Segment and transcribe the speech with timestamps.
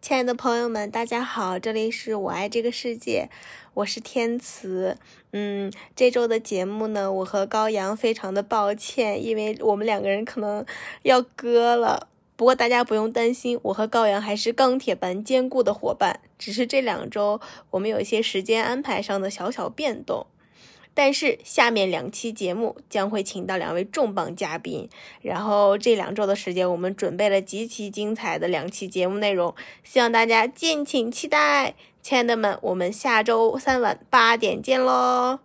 [0.00, 3.28] 亲爱的朋友们，大家好，这里是我爱这个世界，
[3.74, 4.96] 我是天慈。
[5.32, 10.64] 嗯，这周的节目呢，我和高阳非常的抱歉，因为我们两个人可能
[11.02, 12.08] 要割了。
[12.36, 17.40] 不过大家不用担心，我和高阳还是钢铁般坚固的伙伴，只是这两周
[17.70, 20.28] 我们有一些时间安排上的小小变动。
[21.00, 24.88] 但是下面两期节目将会请到两位重磅嘉宾，
[25.22, 31.76] 然后这两周的时间，我们准备了极其精彩的两期节目内容，希望大家敬请期待。
[32.02, 35.38] 亲爱的们，我们下周三晚八点见喽！